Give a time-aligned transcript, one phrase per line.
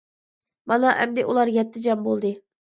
[0.71, 2.35] مانا ئەمدى ئۇلار يەتتە جان بولدى.